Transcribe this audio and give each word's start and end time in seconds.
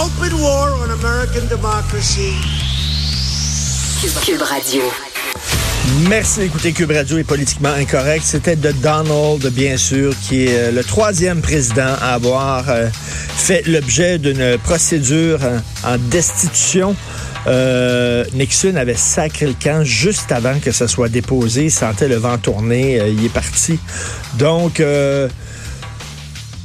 Open 0.00 0.32
war 0.40 0.72
on 0.82 0.90
American 0.92 1.46
democracy. 1.50 2.32
Cube 4.24 4.40
Radio. 4.40 4.82
Merci 6.08 6.40
d'écouter 6.40 6.72
Cube 6.72 6.92
Radio 6.92 7.18
est 7.18 7.24
politiquement 7.24 7.68
incorrect. 7.68 8.24
C'était 8.24 8.56
de 8.56 8.72
Donald, 8.72 9.46
bien 9.52 9.76
sûr, 9.76 10.14
qui 10.22 10.46
est 10.46 10.58
euh, 10.58 10.72
le 10.72 10.82
troisième 10.84 11.42
président 11.42 11.94
à 12.00 12.14
avoir 12.14 12.70
euh, 12.70 12.88
fait 13.36 13.66
l'objet 13.66 14.18
d'une 14.18 14.56
procédure 14.64 15.40
euh, 15.42 15.58
en 15.84 15.98
destitution. 15.98 16.96
Euh, 17.46 18.24
Nixon 18.32 18.76
avait 18.76 18.94
sacré 18.96 19.48
le 19.48 19.54
camp 19.62 19.84
juste 19.84 20.32
avant 20.32 20.58
que 20.60 20.72
ça 20.72 20.88
soit 20.88 21.10
déposé. 21.10 21.64
Il 21.64 21.70
sentait 21.70 22.08
le 22.08 22.16
vent 22.16 22.38
tourner. 22.38 23.02
il 23.06 23.22
est 23.22 23.28
parti. 23.28 23.78
Donc, 24.38 24.80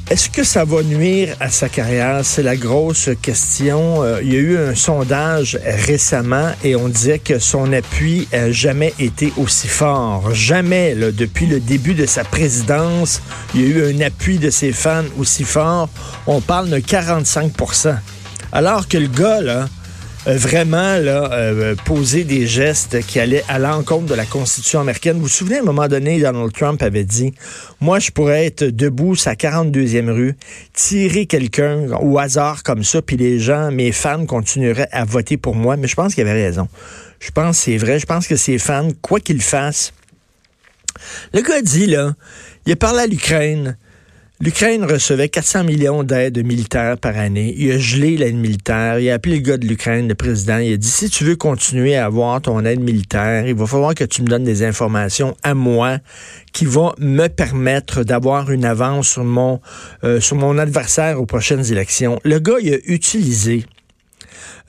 est-ce 0.08 0.30
que 0.30 0.44
ça 0.44 0.64
va 0.64 0.84
nuire 0.84 1.34
à 1.40 1.50
sa 1.50 1.68
carrière? 1.68 2.20
C'est 2.22 2.44
la 2.44 2.54
grosse 2.54 3.10
question. 3.20 4.04
Euh, 4.04 4.20
il 4.22 4.32
y 4.32 4.36
a 4.36 4.38
eu 4.38 4.56
un 4.56 4.76
sondage 4.76 5.58
récemment 5.64 6.52
et 6.62 6.76
on 6.76 6.88
disait 6.88 7.18
que 7.18 7.40
son 7.40 7.72
appui 7.72 8.28
n'a 8.32 8.52
jamais 8.52 8.94
été 9.00 9.32
aussi 9.36 9.66
fort. 9.66 10.32
Jamais, 10.32 10.94
depuis 10.94 11.46
le 11.46 11.58
début 11.58 11.94
de 11.94 12.06
sa 12.06 12.22
présidence, 12.22 13.20
il 13.52 13.62
y 13.62 13.64
a 13.64 13.66
eu 13.66 13.96
un 13.96 14.00
appui 14.00 14.38
de 14.38 14.48
ses 14.48 14.70
fans 14.70 15.02
aussi 15.18 15.42
fort. 15.42 15.88
On 16.28 16.40
parle 16.40 16.70
de 16.70 16.78
45% 16.78 17.96
Alors 18.52 18.86
que 18.86 18.98
le 18.98 19.08
gars, 19.08 19.40
là, 19.40 19.68
vraiment 20.34 20.96
là, 20.96 21.30
euh, 21.32 21.74
poser 21.84 22.24
des 22.24 22.46
gestes 22.46 23.00
qui 23.06 23.20
allaient 23.20 23.44
à 23.48 23.58
l'encontre 23.58 24.06
de 24.06 24.14
la 24.14 24.24
Constitution 24.24 24.80
américaine. 24.80 25.16
Vous 25.16 25.22
vous 25.22 25.28
souvenez, 25.28 25.58
à 25.58 25.60
un 25.60 25.64
moment 25.64 25.86
donné, 25.86 26.20
Donald 26.20 26.52
Trump 26.52 26.82
avait 26.82 27.04
dit, 27.04 27.32
moi, 27.80 27.98
je 27.98 28.10
pourrais 28.10 28.46
être 28.46 28.64
debout 28.64 29.14
sa 29.14 29.34
42e 29.34 30.10
rue, 30.10 30.34
tirer 30.72 31.26
quelqu'un 31.26 31.86
au 32.00 32.18
hasard 32.18 32.62
comme 32.64 32.82
ça, 32.82 33.02
puis 33.02 33.16
les 33.16 33.38
gens, 33.38 33.70
mes 33.70 33.92
fans 33.92 34.26
continueraient 34.26 34.88
à 34.90 35.04
voter 35.04 35.36
pour 35.36 35.54
moi. 35.54 35.76
Mais 35.76 35.86
je 35.86 35.94
pense 35.94 36.14
qu'il 36.14 36.26
avait 36.26 36.44
raison. 36.44 36.68
Je 37.20 37.30
pense 37.30 37.58
que 37.58 37.64
c'est 37.64 37.76
vrai. 37.76 37.98
Je 37.98 38.06
pense 38.06 38.26
que 38.26 38.36
ses 38.36 38.58
fans, 38.58 38.88
quoi 39.02 39.20
qu'ils 39.20 39.42
fassent, 39.42 39.92
le 41.32 41.42
gars 41.42 41.62
dit, 41.62 41.86
là, 41.86 42.14
il 42.66 42.76
a 42.80 42.88
à 42.88 43.06
l'Ukraine, 43.06 43.76
L'Ukraine 44.38 44.84
recevait 44.84 45.30
400 45.30 45.64
millions 45.64 46.02
d'aides 46.02 46.44
militaires 46.44 46.98
par 46.98 47.16
année. 47.16 47.54
Il 47.56 47.72
a 47.72 47.78
gelé 47.78 48.18
l'aide 48.18 48.36
militaire. 48.36 48.98
Il 48.98 49.08
a 49.08 49.14
appelé 49.14 49.36
le 49.36 49.40
gars 49.40 49.56
de 49.56 49.66
l'Ukraine, 49.66 50.08
le 50.08 50.14
président. 50.14 50.58
Il 50.58 50.74
a 50.74 50.76
dit, 50.76 50.86
si 50.86 51.08
tu 51.08 51.24
veux 51.24 51.36
continuer 51.36 51.96
à 51.96 52.04
avoir 52.04 52.42
ton 52.42 52.62
aide 52.66 52.80
militaire, 52.80 53.46
il 53.46 53.54
va 53.54 53.66
falloir 53.66 53.94
que 53.94 54.04
tu 54.04 54.20
me 54.20 54.26
donnes 54.26 54.44
des 54.44 54.62
informations 54.62 55.34
à 55.42 55.54
moi 55.54 56.00
qui 56.52 56.66
vont 56.66 56.92
me 56.98 57.28
permettre 57.28 58.04
d'avoir 58.04 58.50
une 58.50 58.66
avance 58.66 59.08
sur 59.08 59.24
mon, 59.24 59.62
euh, 60.04 60.20
sur 60.20 60.36
mon 60.36 60.58
adversaire 60.58 61.18
aux 61.18 61.26
prochaines 61.26 61.72
élections. 61.72 62.20
Le 62.22 62.38
gars, 62.38 62.58
il 62.60 62.74
a 62.74 62.78
utilisé 62.84 63.64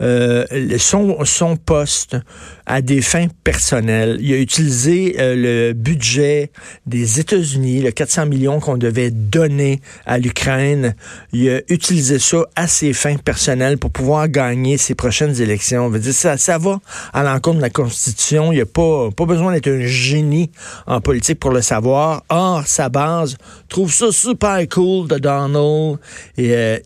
euh, 0.02 0.46
son, 0.78 1.23
son 1.26 1.58
poste 1.58 2.18
à 2.66 2.82
des 2.82 3.02
fins 3.02 3.28
personnelles. 3.44 4.18
Il 4.22 4.34
a 4.34 4.38
utilisé 4.38 5.16
euh, 5.20 5.36
le 5.36 5.73
budget 5.73 6.52
des 6.86 7.20
États-Unis, 7.20 7.82
le 7.82 7.92
400 7.92 8.26
millions 8.26 8.60
qu'on 8.60 8.78
devait 8.78 9.10
donner 9.10 9.82
à 10.05 10.17
l'Ukraine. 10.17 10.95
Il 11.33 11.50
a 11.50 11.61
utilisé 11.70 12.20
ça 12.20 12.45
à 12.55 12.67
ses 12.67 12.94
fins 12.94 13.17
personnelles 13.17 13.78
pour 13.78 13.92
pouvoir 13.92 14.28
gagner 14.28 14.78
ses 14.78 14.95
prochaines 14.95 15.42
élections. 15.42 15.89
Dire, 15.89 16.14
ça, 16.14 16.38
ça 16.38 16.58
va 16.58 16.80
à 17.14 17.23
l'encontre 17.23 17.58
de 17.58 17.61
la 17.61 17.70
Constitution. 17.70 18.52
Il 18.52 18.55
n'y 18.55 18.61
a 18.61 18.66
pas, 18.66 19.10
pas 19.11 19.26
besoin 19.26 19.54
d'être 19.54 19.70
un 19.70 19.86
génie 19.86 20.52
en 20.86 21.02
politique 21.02 21.39
pour 21.39 21.52
le 21.52 21.61
savoir. 21.61 22.23
Or, 22.30 22.67
sa 22.67 22.89
base 22.89 23.38
trouve 23.70 23.94
ça 23.94 24.11
super 24.11 24.67
cool 24.70 25.08
de 25.08 25.17
Donald. 25.17 25.98
Et 26.38 26.54
euh, 26.54 26.80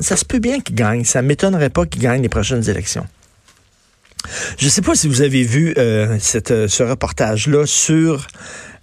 ça 0.00 0.16
se 0.16 0.24
peut 0.24 0.38
bien 0.38 0.60
qu'il 0.60 0.74
gagne. 0.74 1.04
Ça 1.04 1.22
m'étonnerait 1.22 1.70
pas 1.70 1.86
qu'il 1.86 2.02
gagne 2.02 2.22
les 2.22 2.28
prochaines 2.28 2.68
élections. 2.68 3.06
Je 4.58 4.66
ne 4.66 4.70
sais 4.70 4.82
pas 4.82 4.94
si 4.94 5.08
vous 5.08 5.22
avez 5.22 5.42
vu 5.42 5.74
euh, 5.78 6.18
euh, 6.50 6.68
ce 6.68 6.82
reportage-là 6.82 7.66
sur 7.66 8.26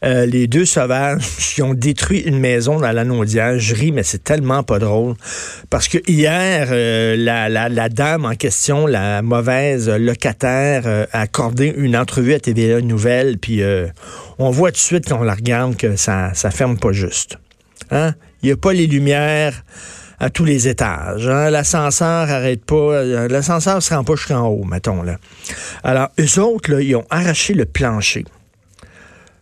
euh, 0.04 0.26
les 0.26 0.48
deux 0.48 0.66
sauvages 0.66 1.24
qui 1.38 1.62
ont 1.62 1.74
détruit 1.74 2.20
une 2.20 2.40
maison 2.40 2.80
dans 2.80 2.92
la. 2.92 3.58
Je 3.58 3.76
ris, 3.76 3.92
mais 3.92 4.04
c'est 4.04 4.24
tellement 4.24 4.64
pas 4.64 4.80
drôle. 4.80 5.16
Parce 5.70 5.88
que 5.88 5.98
hier, 6.08 6.70
la, 7.18 7.90
dame 7.90 8.26
en 8.26 8.36
question, 8.36 8.88
la 8.88 9.22
mauvaise 9.22 9.90
locataire, 9.90 11.08
a 11.12 11.20
accordé 11.20 11.74
une 11.76 11.98
entrevue 11.98 12.34
à 12.34 12.40
TVA 12.40 12.82
Nouvelle, 12.82 13.38
puis 13.38 13.62
on 14.40 14.50
voit 14.50 14.72
tout 14.72 14.78
de 14.78 14.80
suite 14.80 15.10
quand 15.10 15.20
on 15.20 15.24
la 15.24 15.36
regarde 15.36 15.76
que 15.76 15.96
ça, 15.96 16.32
ça 16.34 16.52
ferme 16.52 16.78
pas 16.78 16.92
juste. 16.92 17.38
Hein? 17.92 18.14
Il 18.42 18.48
n'y 18.48 18.52
a 18.52 18.58
pas 18.58 18.74
les 18.74 18.88
lumières 18.88 19.64
à 20.24 20.30
tous 20.30 20.46
les 20.46 20.70
étages. 20.70 21.28
Hein. 21.28 21.50
L'ascenseur 21.50 22.30
arrête 22.30 22.64
pas. 22.64 22.76
Euh, 22.76 23.28
l'ascenseur 23.28 23.84
se 23.84 23.94
rend 23.94 24.06
pas 24.06 24.16
jusqu'en 24.16 24.48
haut, 24.48 24.64
mettons. 24.64 25.04
Là. 25.04 25.18
Alors, 25.84 26.08
eux 26.18 26.40
autres, 26.40 26.82
ils 26.82 26.96
ont 26.96 27.06
arraché 27.10 27.54
le 27.54 27.66
plancher, 27.66 28.24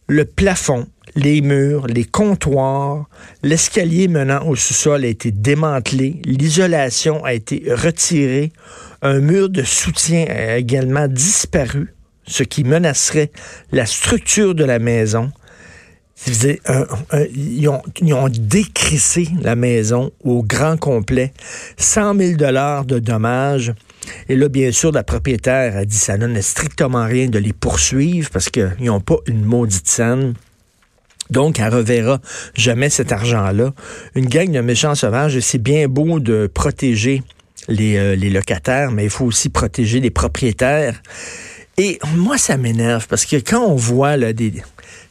le 0.07 0.25
plafond, 0.25 0.87
les 1.15 1.41
murs, 1.41 1.85
les 1.85 2.03
comptoirs, 2.03 3.05
l'escalier 3.43 4.07
menant 4.07 4.43
au 4.47 4.55
sous-sol 4.55 5.05
a 5.05 5.07
été 5.07 5.29
démantelé, 5.29 6.19
l'isolation 6.25 7.23
a 7.23 7.33
été 7.33 7.63
retirée, 7.67 8.51
un 9.03 9.19
mur 9.19 9.49
de 9.49 9.61
soutien 9.61 10.25
a 10.29 10.57
également 10.57 11.07
disparu, 11.07 11.93
ce 12.25 12.41
qui 12.41 12.63
menacerait 12.63 13.31
la 13.71 13.85
structure 13.85 14.55
de 14.55 14.63
la 14.63 14.79
maison 14.79 15.31
ils, 16.27 17.67
ont, 17.67 18.29
décrissé 18.29 19.27
la 19.41 19.55
maison 19.55 20.11
au 20.23 20.43
grand 20.43 20.77
complet. 20.77 21.33
100 21.77 22.17
000 22.17 22.33
dollars 22.33 22.85
de 22.85 22.99
dommages. 22.99 23.73
Et 24.29 24.35
là, 24.35 24.47
bien 24.49 24.71
sûr, 24.71 24.91
la 24.91 25.03
propriétaire 25.03 25.77
a 25.77 25.85
dit 25.85 25.95
ça 25.95 26.17
donne 26.17 26.39
strictement 26.41 27.05
rien 27.05 27.27
de 27.27 27.39
les 27.39 27.53
poursuivre 27.53 28.29
parce 28.31 28.49
qu'ils 28.49 28.75
n'ont 28.81 28.99
pas 28.99 29.17
une 29.27 29.45
maudite 29.45 29.87
scène. 29.87 30.33
Donc, 31.29 31.59
elle 31.59 31.73
reverra 31.73 32.19
jamais 32.55 32.89
cet 32.89 33.11
argent-là. 33.11 33.73
Une 34.15 34.25
gang 34.25 34.51
de 34.51 34.59
méchants 34.59 34.95
sauvages, 34.95 35.39
c'est 35.39 35.61
bien 35.61 35.87
beau 35.87 36.19
de 36.19 36.49
protéger 36.53 37.23
les, 37.69 37.97
euh, 37.97 38.15
les 38.15 38.29
locataires, 38.29 38.91
mais 38.91 39.05
il 39.05 39.09
faut 39.09 39.25
aussi 39.25 39.49
protéger 39.49 40.01
les 40.01 40.09
propriétaires. 40.09 41.01
Et 41.77 41.99
moi, 42.15 42.37
ça 42.37 42.57
m'énerve 42.57 43.07
parce 43.07 43.25
que 43.25 43.37
quand 43.37 43.65
on 43.65 43.75
voit 43.75 44.17
là, 44.17 44.33
des, 44.33 44.53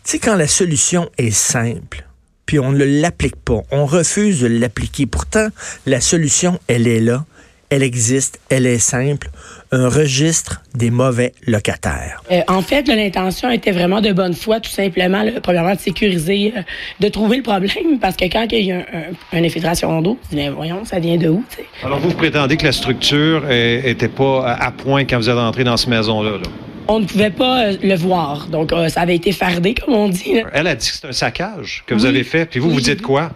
tu 0.04 0.12
sais, 0.12 0.18
quand 0.18 0.36
la 0.36 0.48
solution 0.48 1.10
est 1.18 1.30
simple, 1.30 2.06
puis 2.46 2.58
on 2.58 2.72
ne 2.72 2.84
l'applique 2.84 3.36
pas, 3.36 3.60
on 3.70 3.86
refuse 3.86 4.40
de 4.40 4.46
l'appliquer. 4.46 5.06
Pourtant, 5.06 5.48
la 5.86 6.00
solution, 6.00 6.58
elle 6.68 6.88
est 6.88 7.00
là, 7.00 7.24
elle 7.70 7.84
existe, 7.84 8.40
elle 8.48 8.66
est 8.66 8.80
simple. 8.80 9.30
Un 9.70 9.88
registre 9.88 10.60
des 10.74 10.90
mauvais 10.90 11.32
locataires. 11.46 12.24
Euh, 12.32 12.40
en 12.48 12.60
fait, 12.60 12.88
l'intention 12.88 13.50
était 13.50 13.70
vraiment 13.70 14.00
de 14.00 14.12
bonne 14.12 14.34
foi, 14.34 14.58
tout 14.58 14.70
simplement, 14.70 15.22
là, 15.22 15.40
premièrement, 15.40 15.76
de 15.76 15.78
sécuriser, 15.78 16.52
euh, 16.56 16.62
de 16.98 17.08
trouver 17.08 17.36
le 17.36 17.42
problème, 17.44 18.00
parce 18.00 18.16
que 18.16 18.24
quand 18.24 18.48
il 18.50 18.66
y 18.66 18.72
a 18.72 18.78
un, 18.78 19.38
une 19.38 19.44
infiltration 19.44 20.02
d'eau, 20.02 20.18
voyons, 20.56 20.84
ça 20.84 20.98
vient 20.98 21.16
de 21.16 21.28
où? 21.28 21.44
Alors, 21.84 22.00
vous 22.00 22.12
prétendez 22.14 22.56
que 22.56 22.64
la 22.64 22.72
structure 22.72 23.44
n'était 23.46 24.08
pas 24.08 24.54
à 24.54 24.72
point 24.72 25.04
quand 25.04 25.18
vous 25.18 25.30
êtes 25.30 25.36
entré 25.36 25.62
dans 25.62 25.76
cette 25.76 25.90
maison-là? 25.90 26.32
là? 26.32 26.69
On 26.88 27.00
ne 27.00 27.04
pouvait 27.04 27.30
pas 27.30 27.64
euh, 27.64 27.76
le 27.82 27.94
voir. 27.94 28.46
Donc, 28.48 28.72
euh, 28.72 28.88
ça 28.88 29.02
avait 29.02 29.16
été 29.16 29.32
fardé, 29.32 29.74
comme 29.74 29.94
on 29.94 30.08
dit. 30.08 30.42
Elle 30.52 30.66
a 30.66 30.74
dit 30.74 30.88
que 30.88 30.94
c'est 30.94 31.06
un 31.06 31.12
saccage 31.12 31.84
que 31.86 31.94
vous 31.94 32.06
avez 32.06 32.24
fait. 32.24 32.46
Puis 32.46 32.60
vous, 32.60 32.70
vous 32.70 32.80
dites 32.80 33.02
quoi? 33.02 33.32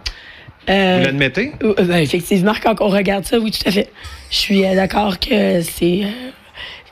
Euh, 0.69 0.97
vous 0.97 1.05
l'admettez? 1.05 1.51
Ben, 1.61 1.97
effectivement, 1.97 2.53
quand 2.61 2.81
on 2.81 2.89
regarde 2.89 3.25
ça, 3.25 3.39
oui, 3.39 3.51
tout 3.51 3.67
à 3.67 3.71
fait. 3.71 3.89
Je 4.29 4.35
suis 4.35 4.61
d'accord 4.61 5.19
que 5.19 5.61
c'est... 5.61 6.03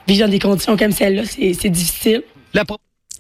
vivre 0.07 0.25
dans 0.25 0.31
des 0.31 0.39
conditions 0.39 0.77
comme 0.77 0.91
celle-là, 0.91 1.23
c'est 1.25 1.69
difficile. 1.69 2.23
La 2.53 2.63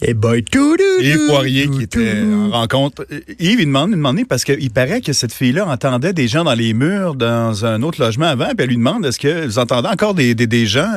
et 0.05 0.13
boy, 0.13 0.43
tout, 0.43 0.75
Yves 0.99 1.27
Poirier 1.27 1.69
qui 1.69 1.83
était 1.83 2.21
en 2.23 2.49
rencontre. 2.49 3.05
Yves, 3.39 3.61
il 3.61 3.65
demande, 3.67 3.91
il 3.91 3.95
demande 3.95 4.27
parce 4.27 4.43
qu'il 4.43 4.71
paraît 4.71 4.99
que 4.99 5.13
cette 5.13 5.31
fille-là 5.31 5.65
entendait 5.65 6.11
des 6.11 6.27
gens 6.27 6.43
dans 6.43 6.55
les 6.55 6.73
murs 6.73 7.15
dans 7.15 7.65
un 7.65 7.81
autre 7.83 8.01
logement 8.01 8.25
avant, 8.25 8.47
puis 8.47 8.55
elle 8.59 8.69
lui 8.69 8.75
demande 8.75 9.05
est-ce 9.05 9.19
que 9.19 9.45
vous 9.45 9.59
entendez 9.59 9.87
encore 9.87 10.13
des, 10.13 10.35
des, 10.35 10.47
des 10.47 10.65
gens 10.65 10.91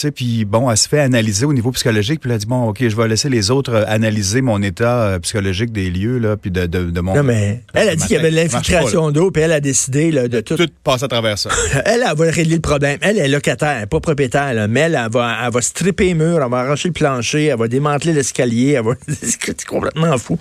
sais, 0.00 0.10
puis 0.10 0.44
bon, 0.44 0.70
elle 0.70 0.76
se 0.76 0.88
fait 0.88 1.00
analyser 1.00 1.46
au 1.46 1.52
niveau 1.52 1.70
psychologique, 1.72 2.20
puis 2.20 2.30
elle 2.30 2.36
a 2.36 2.38
dit 2.38 2.46
bon, 2.46 2.68
ok, 2.68 2.88
je 2.88 2.96
vais 2.96 3.08
laisser 3.08 3.28
les 3.28 3.50
autres 3.50 3.72
euh, 3.72 3.84
analyser 3.86 4.40
mon 4.40 4.60
état 4.62 5.02
euh, 5.02 5.18
psychologique 5.20 5.72
des 5.72 5.90
lieux 5.90 6.18
là, 6.18 6.36
puis 6.36 6.50
de, 6.50 6.66
de, 6.66 6.90
de 6.90 7.00
mon. 7.00 7.14
Non 7.14 7.22
mais 7.22 7.62
elle 7.74 7.88
a 7.90 7.96
dit 7.96 8.04
qu'il 8.04 8.16
y 8.16 8.18
avait 8.18 8.30
de 8.30 8.36
l'infiltration 8.36 9.10
d'eau, 9.10 9.30
puis 9.30 9.42
elle 9.42 9.52
a 9.52 9.60
décidé 9.60 10.10
là, 10.10 10.28
de 10.28 10.40
tout. 10.40 10.56
Tout 10.56 10.68
passe 10.82 11.02
à 11.02 11.08
travers 11.08 11.38
ça. 11.38 11.50
Elle, 11.84 12.04
elle 12.08 12.16
va 12.16 12.24
régler 12.30 12.56
le 12.56 12.60
problème. 12.60 12.98
Elle 13.00 13.18
est 13.18 13.28
locataire, 13.28 13.86
pas 13.88 14.00
propriétaire, 14.00 14.54
là, 14.54 14.68
mais 14.68 14.80
elle, 14.80 14.98
elle 15.02 15.10
va, 15.10 15.36
elle 15.44 15.52
va 15.52 15.60
stripper 15.60 16.06
les 16.06 16.14
murs, 16.14 16.40
elle 16.42 16.50
va 16.50 16.58
arracher 16.58 16.88
le 16.88 16.94
plancher, 16.94 17.46
elle 17.46 17.58
va 17.58 17.68
démanteler 17.68 18.12
l'escalier, 18.12 18.72
elle 18.72 18.84
va. 18.84 18.92
C'est 19.08 19.64
complètement 19.64 20.16
fou. 20.18 20.38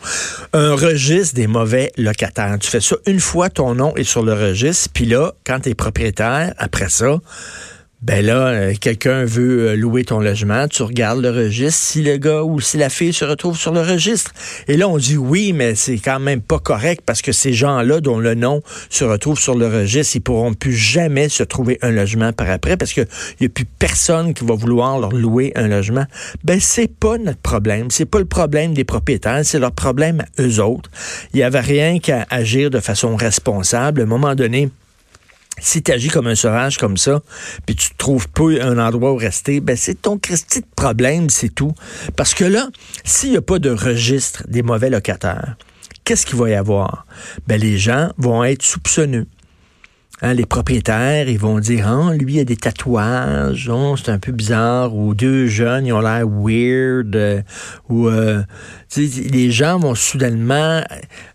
Un 0.53 0.75
registre 0.75 1.35
des 1.35 1.47
mauvais 1.47 1.91
locataires. 1.97 2.57
Tu 2.59 2.69
fais 2.69 2.81
ça 2.81 2.95
une 3.05 3.19
fois, 3.19 3.50
ton 3.50 3.75
nom 3.75 3.95
est 3.95 4.03
sur 4.03 4.23
le 4.23 4.33
registre, 4.33 4.89
puis 4.94 5.05
là, 5.05 5.33
quand 5.45 5.61
tu 5.61 5.69
es 5.69 5.75
propriétaire, 5.75 6.53
après 6.57 6.89
ça, 6.89 7.19
ben 8.03 8.25
là, 8.25 8.47
euh, 8.47 8.73
quelqu'un 8.79 9.23
veut 9.23 9.69
euh, 9.69 9.75
louer 9.77 10.03
ton 10.03 10.19
logement, 10.19 10.67
tu 10.67 10.83
regardes 10.83 11.21
le 11.21 11.29
registre, 11.29 11.81
si 11.81 12.03
le 12.03 12.17
gars 12.17 12.44
ou 12.44 12.59
si 12.59 12.75
la 12.75 12.89
fille 12.89 13.13
se 13.13 13.23
retrouve 13.23 13.57
sur 13.57 13.71
le 13.71 13.79
registre. 13.79 14.33
Et 14.67 14.75
là, 14.75 14.89
on 14.89 14.97
dit 14.97 15.15
oui, 15.15 15.53
mais 15.53 15.73
c'est 15.75 16.00
quand 16.00 16.19
même 16.19 16.41
pas 16.41 16.59
correct 16.59 17.03
parce 17.05 17.21
que 17.21 17.31
ces 17.31 17.53
gens-là 17.53 18.01
dont 18.01 18.19
le 18.19 18.35
nom 18.35 18.61
se 18.89 19.05
retrouve 19.05 19.39
sur 19.39 19.55
le 19.55 19.67
registre, 19.67 20.17
ils 20.17 20.19
pourront 20.19 20.53
plus 20.53 20.73
jamais 20.73 21.29
se 21.29 21.44
trouver 21.44 21.79
un 21.81 21.91
logement 21.91 22.33
par 22.33 22.50
après 22.50 22.75
parce 22.75 22.91
qu'il 22.91 23.07
n'y 23.39 23.45
a 23.45 23.50
plus 23.50 23.63
personne 23.65 24.33
qui 24.33 24.44
va 24.44 24.53
vouloir 24.53 25.00
leur 25.00 25.13
louer 25.13 25.53
un 25.55 25.69
logement. 25.69 26.05
Ben, 26.44 26.59
c'est 26.59 26.94
pas 26.94 27.17
notre 27.17 27.39
problème. 27.39 27.89
C'est 27.89 28.05
pas 28.05 28.19
le 28.19 28.25
problème 28.25 28.73
des 28.73 28.83
propriétaires, 28.83 29.45
c'est 29.45 29.59
leur 29.59 29.71
problème 29.71 30.19
à 30.19 30.41
eux 30.41 30.59
autres. 30.61 30.89
Il 31.33 31.39
y 31.39 31.44
avait 31.44 31.61
rien 31.61 32.00
qu'à 32.00 32.25
agir 32.29 32.69
de 32.69 32.81
façon 32.81 33.15
responsable. 33.15 34.01
À 34.01 34.03
un 34.03 34.07
moment 34.07 34.35
donné, 34.35 34.69
si 35.59 35.83
tu 35.83 35.91
agis 35.91 36.09
comme 36.09 36.27
un 36.27 36.35
sauvage 36.35 36.77
comme 36.77 36.97
ça, 36.97 37.21
puis 37.65 37.75
tu 37.75 37.89
trouves 37.95 38.27
pas 38.29 38.50
un 38.61 38.77
endroit 38.79 39.13
où 39.13 39.17
rester, 39.17 39.59
ben 39.59 39.77
c'est 39.77 40.01
ton 40.01 40.17
Christi 40.17 40.63
problème, 40.75 41.29
c'est 41.29 41.50
tout. 41.50 41.73
Parce 42.15 42.33
que 42.33 42.45
là, 42.45 42.67
s'il 43.03 43.31
n'y 43.31 43.38
a 43.38 43.41
pas 43.41 43.59
de 43.59 43.69
registre 43.69 44.44
des 44.47 44.63
mauvais 44.63 44.89
locataires, 44.89 45.55
qu'est-ce 46.03 46.25
qu'il 46.25 46.38
va 46.38 46.50
y 46.50 46.55
avoir? 46.55 47.05
Ben 47.47 47.59
les 47.59 47.77
gens 47.77 48.11
vont 48.17 48.44
être 48.44 48.63
soupçonneux. 48.63 49.27
Hein, 50.21 50.36
les 50.36 50.45
propriétaires, 50.45 51.27
ils 51.27 51.39
vont 51.39 51.60
dire, 51.60 51.88
ah, 51.88 52.13
lui, 52.13 52.36
il 52.36 52.39
a 52.39 52.45
des 52.45 52.56
tatouages, 52.56 53.68
oh, 53.68 53.95
c'est 53.98 54.12
un 54.12 54.19
peu 54.19 54.31
bizarre, 54.31 54.95
ou 54.95 55.15
deux 55.15 55.48
jeunes, 55.48 55.88
ils 55.88 55.92
ont 55.92 56.01
l'air 56.01 56.25
weird, 56.27 57.15
euh, 57.15 57.42
ou 57.89 58.07
euh, 58.07 58.44
les 58.95 59.51
gens 59.51 59.80
vont 59.80 59.95
soudainement, 59.95 60.81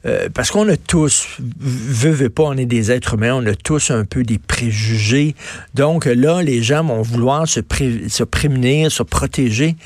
euh, 0.06 0.28
parce 0.32 0.52
qu'on 0.52 0.68
a 0.68 0.76
tous, 0.76 1.26
veut, 1.58 2.12
veut 2.12 2.30
pas, 2.30 2.44
on 2.44 2.56
est 2.56 2.66
des 2.66 2.92
êtres 2.92 3.14
humains, 3.14 3.34
on 3.34 3.46
a 3.46 3.54
tous 3.56 3.90
un 3.90 4.04
peu 4.04 4.22
des 4.22 4.38
préjugés. 4.38 5.34
Donc 5.74 6.06
là, 6.06 6.40
les 6.42 6.62
gens 6.62 6.84
vont 6.84 7.02
vouloir 7.02 7.48
se, 7.48 7.60
se 8.08 8.24
prémunir, 8.24 8.92
se 8.92 9.02
protéger. 9.02 9.76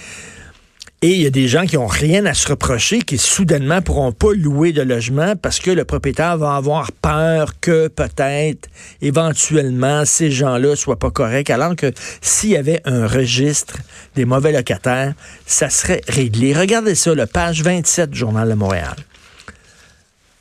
Et 1.04 1.14
il 1.16 1.22
y 1.22 1.26
a 1.26 1.30
des 1.30 1.48
gens 1.48 1.66
qui 1.66 1.76
ont 1.76 1.88
rien 1.88 2.26
à 2.26 2.32
se 2.32 2.46
reprocher, 2.46 3.00
qui 3.00 3.18
soudainement 3.18 3.82
pourront 3.82 4.12
pas 4.12 4.32
louer 4.34 4.72
de 4.72 4.82
logement 4.82 5.34
parce 5.34 5.58
que 5.58 5.72
le 5.72 5.84
propriétaire 5.84 6.38
va 6.38 6.54
avoir 6.54 6.92
peur 6.92 7.58
que 7.60 7.88
peut-être, 7.88 8.68
éventuellement, 9.00 10.04
ces 10.04 10.30
gens-là 10.30 10.76
soient 10.76 11.00
pas 11.00 11.10
corrects. 11.10 11.50
Alors 11.50 11.74
que 11.74 11.90
s'il 12.20 12.50
y 12.50 12.56
avait 12.56 12.80
un 12.84 13.08
registre 13.08 13.78
des 14.14 14.24
mauvais 14.24 14.52
locataires, 14.52 15.14
ça 15.44 15.70
serait 15.70 16.02
réglé. 16.06 16.54
Regardez 16.54 16.94
ça, 16.94 17.12
le 17.12 17.26
page 17.26 17.64
27 17.64 18.10
du 18.10 18.18
Journal 18.20 18.48
de 18.48 18.54
Montréal. 18.54 18.94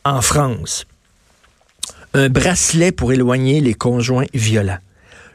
En 0.05 0.21
France, 0.21 0.85
un 2.13 2.29
bracelet 2.29 2.91
pour 2.91 3.13
éloigner 3.13 3.61
les 3.61 3.73
conjoints 3.73 4.27
violents 4.35 4.77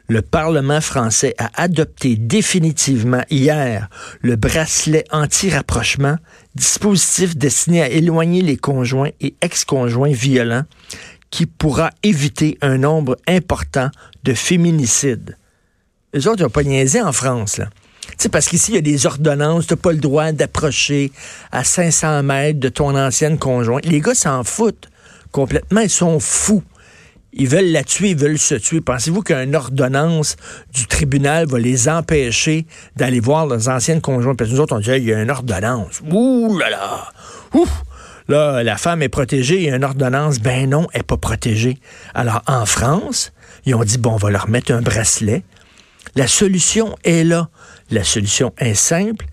le 0.08 0.22
Parlement 0.22 0.80
français 0.80 1.34
a 1.38 1.50
adopté 1.60 2.16
définitivement 2.16 3.22
hier 3.30 3.88
le 4.20 4.36
bracelet 4.36 5.04
anti-rapprochement, 5.10 6.16
dispositif 6.54 7.36
destiné 7.36 7.82
à 7.82 7.88
éloigner 7.88 8.42
les 8.42 8.56
conjoints 8.56 9.10
et 9.20 9.34
ex-conjoints 9.40 10.12
violents 10.12 10.64
qui 11.30 11.46
pourra 11.46 11.90
éviter 12.02 12.56
un 12.62 12.78
nombre 12.78 13.16
important 13.26 13.90
de 14.24 14.32
féminicides. 14.32 15.36
Les 16.14 16.28
autres 16.28 16.42
n'ont 16.42 16.50
pas 16.50 16.62
niaisé 16.62 17.02
en 17.02 17.12
France, 17.12 17.58
là. 17.58 17.68
sais, 18.16 18.28
parce 18.28 18.48
qu'ici, 18.48 18.72
il 18.72 18.74
y 18.76 18.78
a 18.78 18.82
des 18.82 19.06
ordonnances, 19.06 19.66
tu 19.66 19.74
n'as 19.74 19.80
pas 19.80 19.92
le 19.92 19.98
droit 19.98 20.32
d'approcher 20.32 21.12
à 21.50 21.64
500 21.64 22.22
mètres 22.22 22.60
de 22.60 22.68
ton 22.68 22.96
ancienne 22.96 23.38
conjointe. 23.38 23.84
Les 23.86 24.00
gars 24.00 24.14
s'en 24.14 24.44
foutent 24.44 24.88
complètement, 25.32 25.80
ils 25.80 25.90
sont 25.90 26.20
fous. 26.20 26.62
Ils 27.38 27.48
veulent 27.48 27.70
la 27.70 27.84
tuer, 27.84 28.10
ils 28.10 28.16
veulent 28.16 28.38
se 28.38 28.54
tuer. 28.54 28.80
Pensez-vous 28.80 29.22
qu'une 29.22 29.54
ordonnance 29.54 30.36
du 30.72 30.86
tribunal 30.86 31.46
va 31.46 31.58
les 31.58 31.86
empêcher 31.86 32.66
d'aller 32.96 33.20
voir 33.20 33.46
leurs 33.46 33.68
anciennes 33.68 34.00
conjointes? 34.00 34.38
Parce 34.38 34.48
que 34.48 34.54
nous 34.54 34.60
autres, 34.60 34.74
on 34.74 34.80
dit, 34.80 34.90
il 34.90 35.04
y 35.04 35.12
a 35.12 35.22
une 35.22 35.30
ordonnance. 35.30 36.00
Ouh 36.10 36.56
là 36.58 36.70
là! 36.70 37.12
Ouh! 37.54 37.68
Là, 38.28 38.62
la 38.62 38.76
femme 38.76 39.02
est 39.02 39.10
protégée, 39.10 39.56
il 39.56 39.62
y 39.64 39.70
a 39.70 39.76
une 39.76 39.84
ordonnance. 39.84 40.40
Ben 40.40 40.68
non, 40.68 40.86
elle 40.92 41.00
n'est 41.00 41.04
pas 41.04 41.18
protégée. 41.18 41.78
Alors, 42.14 42.40
en 42.46 42.64
France, 42.64 43.32
ils 43.66 43.74
ont 43.74 43.84
dit, 43.84 43.98
bon, 43.98 44.14
on 44.14 44.16
va 44.16 44.30
leur 44.30 44.48
mettre 44.48 44.72
un 44.72 44.80
bracelet. 44.80 45.44
La 46.14 46.26
solution 46.26 46.96
est 47.04 47.22
là. 47.22 47.50
La 47.90 48.02
solution 48.02 48.54
est 48.56 48.74
simple. 48.74 49.26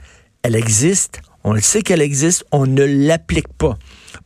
Elle 0.43 0.55
existe. 0.55 1.21
On 1.45 1.53
le 1.53 1.61
sait 1.61 1.81
qu'elle 1.81 2.01
existe. 2.01 2.43
On 2.51 2.67
ne 2.67 2.83
l'applique 2.83 3.47
pas. 3.57 3.77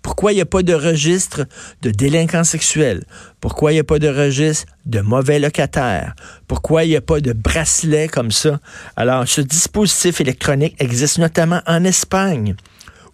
Pourquoi 0.02 0.32
il 0.32 0.36
n'y 0.36 0.42
a 0.42 0.46
pas 0.46 0.64
de 0.64 0.74
registre 0.74 1.46
de 1.82 1.92
délinquants 1.92 2.44
sexuels? 2.44 3.04
Pourquoi 3.42 3.72
il 3.72 3.76
n'y 3.76 3.80
a 3.80 3.84
pas 3.84 4.00
de 4.00 4.08
registre 4.08 4.66
de 4.86 5.02
mauvais 5.02 5.40
locataires? 5.40 6.16
Pourquoi 6.48 6.84
il 6.84 6.90
n'y 6.90 6.96
a 6.96 7.02
pas 7.02 7.20
de 7.20 7.34
bracelet 7.34 8.08
comme 8.08 8.32
ça? 8.32 8.60
Alors, 8.96 9.28
ce 9.28 9.42
dispositif 9.42 10.22
électronique 10.22 10.76
existe 10.80 11.20
notamment 11.20 11.62
en 11.68 11.84
Espagne, 11.84 12.56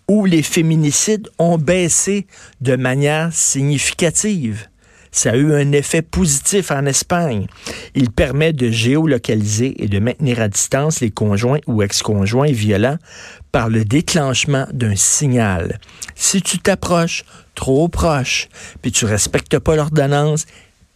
où 0.07 0.25
les 0.25 0.43
féminicides 0.43 1.29
ont 1.39 1.57
baissé 1.57 2.27
de 2.61 2.75
manière 2.75 3.31
significative. 3.33 4.67
Ça 5.13 5.31
a 5.31 5.35
eu 5.35 5.53
un 5.53 5.71
effet 5.73 6.01
positif 6.01 6.71
en 6.71 6.87
Espagne. 6.87 7.45
Il 7.93 8.09
permet 8.09 8.51
de 8.51 8.71
géolocaliser 8.71 9.81
et 9.81 9.87
de 9.87 9.99
maintenir 9.99 10.41
à 10.41 10.47
distance 10.47 11.01
les 11.01 11.11
conjoints 11.11 11.59
ou 11.67 11.83
ex-conjoints 11.83 12.51
violents 12.51 12.97
par 13.51 13.69
le 13.69 13.85
déclenchement 13.85 14.65
d'un 14.73 14.95
signal. 14.95 15.79
Si 16.15 16.41
tu 16.41 16.57
t'approches 16.57 17.25
trop 17.53 17.87
proche, 17.89 18.49
puis 18.81 18.91
tu 18.91 19.05
respectes 19.05 19.59
pas 19.59 19.75
l'ordonnance, 19.75 20.47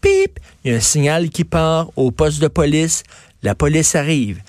pip, 0.02 0.40
il 0.66 0.72
y 0.72 0.74
a 0.74 0.78
un 0.78 0.82
signal 0.82 1.30
qui 1.30 1.44
part 1.44 1.92
au 1.96 2.10
poste 2.10 2.42
de 2.42 2.48
police, 2.48 3.04
la 3.44 3.54
police 3.54 3.94
arrive. 3.94 4.42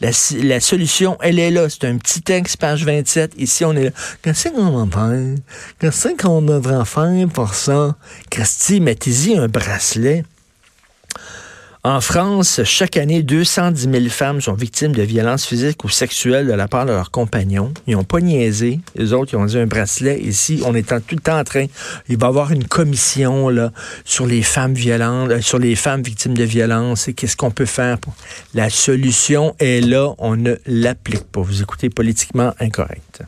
La, 0.00 0.60
solution, 0.60 1.16
elle 1.22 1.38
est 1.38 1.50
là. 1.50 1.68
C'est 1.70 1.84
un 1.84 1.96
petit 1.96 2.20
texte, 2.20 2.58
page 2.58 2.84
27. 2.84 3.32
Ici, 3.38 3.64
on 3.64 3.72
est 3.72 3.84
là. 3.84 3.90
Qu'est-ce 4.22 4.48
qu'on 4.48 4.84
va 4.84 4.86
faire? 4.90 5.36
Qu'est-ce 5.78 6.08
qu'on 6.16 6.42
devrait 6.42 6.84
faire 6.84 7.28
pour 7.28 7.54
ça? 7.54 7.96
Christy, 8.30 8.80
mettez-y 8.80 9.38
un 9.38 9.48
bracelet. 9.48 10.24
En 11.86 12.00
France, 12.00 12.62
chaque 12.64 12.96
année, 12.96 13.22
210 13.22 13.88
000 13.92 14.08
femmes 14.08 14.40
sont 14.40 14.54
victimes 14.54 14.90
de 14.90 15.02
violences 15.02 15.46
physiques 15.46 15.84
ou 15.84 15.88
sexuelles 15.88 16.48
de 16.48 16.52
la 16.52 16.66
part 16.66 16.84
de 16.84 16.90
leurs 16.90 17.12
compagnons. 17.12 17.72
Ils 17.86 17.94
n'ont 17.94 18.02
pas 18.02 18.18
niaisé. 18.18 18.80
Les 18.96 19.12
autres, 19.12 19.34
ils 19.34 19.36
ont 19.36 19.44
dit 19.44 19.56
un 19.56 19.68
bracelet. 19.68 20.18
Ici, 20.20 20.60
on 20.66 20.74
est 20.74 20.82
tout 20.82 21.14
le 21.14 21.20
temps 21.20 21.38
en 21.38 21.44
train. 21.44 21.66
Il 22.08 22.18
va 22.18 22.26
y 22.26 22.28
avoir 22.28 22.50
une 22.50 22.64
commission 22.64 23.50
là, 23.50 23.70
sur 24.04 24.26
les 24.26 24.42
femmes 24.42 24.74
violentes, 24.74 25.30
euh, 25.30 25.40
sur 25.40 25.60
les 25.60 25.76
femmes 25.76 26.02
victimes 26.02 26.36
de 26.36 26.42
violences 26.42 27.08
qu'est-ce 27.14 27.36
qu'on 27.36 27.52
peut 27.52 27.66
faire. 27.66 27.98
Pour... 27.98 28.16
La 28.52 28.68
solution 28.68 29.54
est 29.60 29.80
là. 29.80 30.12
On 30.18 30.34
ne 30.34 30.56
l'applique 30.66 31.30
pas. 31.30 31.42
Vous 31.42 31.62
écoutez 31.62 31.88
politiquement 31.88 32.52
incorrect. 32.58 33.22